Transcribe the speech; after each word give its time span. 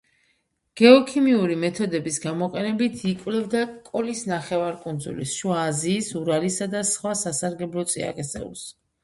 გეოქიმიური 0.79 1.57
მეთოდების 1.63 2.17
გამოყენებით 2.23 3.03
იკვლევდა 3.09 3.61
კოლის 3.91 4.23
ნახევარკუნძულის, 4.33 5.37
შუა 5.43 5.59
აზიის, 5.67 6.09
ურალისა 6.23 6.71
და 6.75 6.83
სხვა 6.95 7.15
სასარგებლო 7.23 7.87
წიაღისეულს. 7.95 8.67